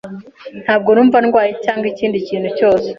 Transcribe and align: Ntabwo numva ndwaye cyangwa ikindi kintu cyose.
Ntabwo 0.63 0.89
numva 0.95 1.17
ndwaye 1.23 1.51
cyangwa 1.63 1.85
ikindi 1.93 2.17
kintu 2.27 2.49
cyose. 2.57 2.87